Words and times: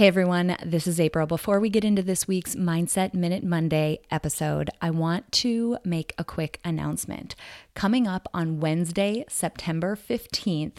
Hey 0.00 0.06
everyone, 0.06 0.56
this 0.64 0.86
is 0.86 0.98
April. 0.98 1.26
Before 1.26 1.60
we 1.60 1.68
get 1.68 1.84
into 1.84 2.00
this 2.00 2.26
week's 2.26 2.54
Mindset 2.54 3.12
Minute 3.12 3.44
Monday 3.44 3.98
episode, 4.10 4.70
I 4.80 4.88
want 4.88 5.30
to 5.32 5.76
make 5.84 6.14
a 6.16 6.24
quick 6.24 6.58
announcement. 6.64 7.34
Coming 7.74 8.06
up 8.06 8.26
on 8.32 8.60
Wednesday, 8.60 9.26
September 9.28 9.94
15th, 9.94 10.78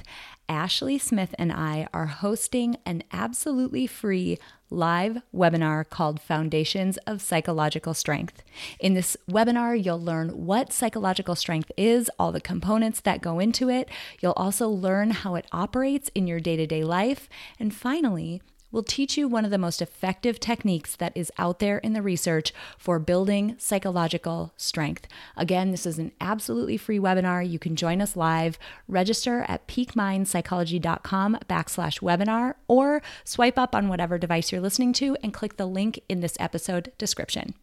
Ashley 0.49 0.97
Smith 0.97 1.35
and 1.37 1.53
I 1.53 1.87
are 1.93 2.07
hosting 2.07 2.77
an 2.83 3.03
absolutely 3.13 3.85
free 3.85 4.39
live 4.71 5.21
webinar 5.35 5.87
called 5.87 6.19
Foundations 6.19 6.97
of 7.05 7.21
Psychological 7.21 7.93
Strength. 7.93 8.41
In 8.79 8.95
this 8.95 9.15
webinar, 9.29 9.79
you'll 9.81 10.01
learn 10.01 10.29
what 10.29 10.73
psychological 10.73 11.35
strength 11.35 11.71
is, 11.77 12.09
all 12.17 12.31
the 12.31 12.41
components 12.41 13.01
that 13.01 13.21
go 13.21 13.37
into 13.37 13.69
it. 13.69 13.87
You'll 14.19 14.33
also 14.35 14.67
learn 14.67 15.11
how 15.11 15.35
it 15.35 15.45
operates 15.51 16.09
in 16.15 16.25
your 16.25 16.39
day 16.39 16.55
to 16.55 16.65
day 16.65 16.83
life. 16.83 17.29
And 17.59 17.71
finally, 17.71 18.41
will 18.71 18.83
teach 18.83 19.17
you 19.17 19.27
one 19.27 19.45
of 19.45 19.51
the 19.51 19.57
most 19.57 19.81
effective 19.81 20.39
techniques 20.39 20.95
that 20.95 21.11
is 21.15 21.31
out 21.37 21.59
there 21.59 21.77
in 21.79 21.93
the 21.93 22.01
research 22.01 22.53
for 22.77 22.99
building 22.99 23.55
psychological 23.57 24.53
strength. 24.57 25.07
Again, 25.35 25.71
this 25.71 25.85
is 25.85 25.99
an 25.99 26.11
absolutely 26.21 26.77
free 26.77 26.99
webinar. 26.99 27.47
You 27.47 27.59
can 27.59 27.75
join 27.75 28.01
us 28.01 28.15
live. 28.15 28.57
Register 28.87 29.45
at 29.47 29.67
peakmindpsychology.com 29.67 31.37
backslash 31.47 32.01
webinar 32.01 32.55
or 32.67 33.01
swipe 33.23 33.59
up 33.59 33.75
on 33.75 33.87
whatever 33.87 34.17
device 34.17 34.51
you're 34.51 34.61
listening 34.61 34.93
to 34.93 35.17
and 35.23 35.33
click 35.33 35.57
the 35.57 35.65
link 35.65 35.99
in 36.07 36.21
this 36.21 36.37
episode 36.39 36.91
description. 36.97 37.53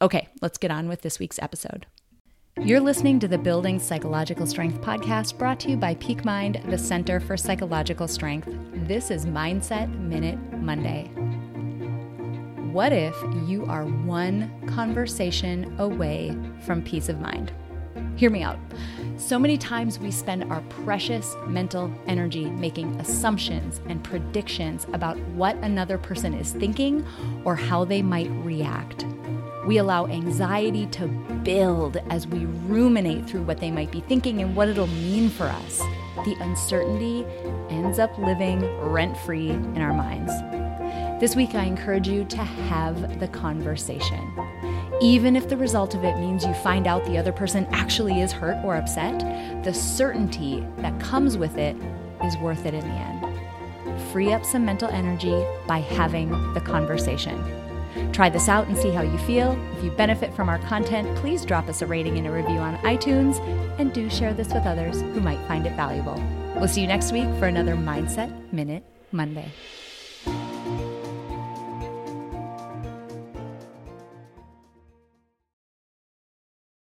Okay, 0.00 0.28
let's 0.40 0.58
get 0.58 0.70
on 0.70 0.88
with 0.88 1.02
this 1.02 1.18
week's 1.18 1.38
episode. 1.38 1.86
You're 2.62 2.80
listening 2.80 3.18
to 3.18 3.26
the 3.26 3.36
Building 3.36 3.80
Psychological 3.80 4.46
Strength 4.46 4.80
podcast 4.80 5.36
brought 5.38 5.58
to 5.60 5.70
you 5.70 5.76
by 5.76 5.96
Peak 5.96 6.24
Mind, 6.24 6.62
the 6.68 6.78
Center 6.78 7.18
for 7.18 7.36
Psychological 7.36 8.06
Strength. 8.06 8.48
This 8.86 9.10
is 9.10 9.26
Mindset 9.26 9.92
Minute 9.98 10.38
Monday. 10.64 11.10
What 12.72 12.92
if 12.92 13.14
you 13.46 13.64
are 13.66 13.84
one 13.84 14.50
conversation 14.66 15.78
away 15.78 16.36
from 16.64 16.82
peace 16.82 17.08
of 17.08 17.20
mind? 17.20 17.52
Hear 18.16 18.30
me 18.30 18.42
out. 18.42 18.58
So 19.16 19.38
many 19.38 19.56
times 19.56 19.98
we 19.98 20.10
spend 20.10 20.44
our 20.44 20.60
precious 20.62 21.36
mental 21.46 21.92
energy 22.06 22.46
making 22.46 23.00
assumptions 23.00 23.80
and 23.88 24.02
predictions 24.02 24.86
about 24.92 25.18
what 25.36 25.56
another 25.58 25.98
person 25.98 26.34
is 26.34 26.52
thinking 26.52 27.06
or 27.44 27.54
how 27.54 27.84
they 27.84 28.02
might 28.02 28.30
react. 28.44 29.06
We 29.66 29.78
allow 29.78 30.06
anxiety 30.06 30.86
to 30.86 31.06
build 31.44 31.96
as 32.10 32.26
we 32.26 32.44
ruminate 32.66 33.26
through 33.26 33.42
what 33.42 33.60
they 33.60 33.70
might 33.70 33.90
be 33.90 34.00
thinking 34.00 34.42
and 34.42 34.54
what 34.54 34.68
it'll 34.68 34.86
mean 34.86 35.30
for 35.30 35.44
us. 35.44 35.78
The 36.24 36.36
uncertainty 36.40 37.24
ends 37.70 37.98
up 37.98 38.16
living 38.18 38.60
rent 38.80 39.16
free 39.18 39.50
in 39.50 39.78
our 39.78 39.94
minds. 39.94 40.32
This 41.24 41.36
week, 41.36 41.54
I 41.54 41.64
encourage 41.64 42.06
you 42.06 42.26
to 42.26 42.36
have 42.36 43.18
the 43.18 43.28
conversation. 43.28 44.30
Even 45.00 45.36
if 45.36 45.48
the 45.48 45.56
result 45.56 45.94
of 45.94 46.04
it 46.04 46.18
means 46.18 46.44
you 46.44 46.52
find 46.52 46.86
out 46.86 47.02
the 47.06 47.16
other 47.16 47.32
person 47.32 47.66
actually 47.70 48.20
is 48.20 48.30
hurt 48.30 48.62
or 48.62 48.76
upset, 48.76 49.20
the 49.64 49.72
certainty 49.72 50.66
that 50.80 51.00
comes 51.00 51.38
with 51.38 51.56
it 51.56 51.76
is 52.26 52.36
worth 52.42 52.66
it 52.66 52.74
in 52.74 52.86
the 52.86 52.94
end. 52.94 54.02
Free 54.12 54.34
up 54.34 54.44
some 54.44 54.66
mental 54.66 54.90
energy 54.90 55.42
by 55.66 55.78
having 55.78 56.28
the 56.52 56.60
conversation. 56.60 57.42
Try 58.12 58.28
this 58.28 58.50
out 58.50 58.66
and 58.66 58.76
see 58.76 58.90
how 58.90 59.00
you 59.00 59.16
feel. 59.20 59.58
If 59.78 59.84
you 59.84 59.92
benefit 59.92 60.36
from 60.36 60.50
our 60.50 60.58
content, 60.58 61.16
please 61.16 61.46
drop 61.46 61.70
us 61.70 61.80
a 61.80 61.86
rating 61.86 62.18
and 62.18 62.26
a 62.26 62.30
review 62.30 62.58
on 62.58 62.76
iTunes, 62.80 63.40
and 63.78 63.94
do 63.94 64.10
share 64.10 64.34
this 64.34 64.52
with 64.52 64.66
others 64.66 65.00
who 65.00 65.20
might 65.20 65.40
find 65.48 65.66
it 65.66 65.74
valuable. 65.74 66.22
We'll 66.56 66.68
see 66.68 66.82
you 66.82 66.86
next 66.86 67.12
week 67.12 67.30
for 67.38 67.46
another 67.46 67.76
Mindset 67.76 68.52
Minute 68.52 68.84
Monday. 69.10 69.50